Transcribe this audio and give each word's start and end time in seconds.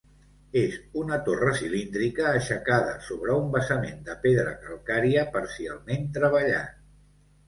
És 0.59 0.75
una 0.99 1.17
torre 1.25 1.49
cilíndrica 1.57 2.23
aixecada 2.29 2.95
sobre 3.07 3.35
un 3.41 3.51
basament 3.57 3.99
de 4.07 4.15
pedra 4.23 4.55
calcària 4.63 5.27
parcialment 5.37 6.09
treballat. 6.17 6.81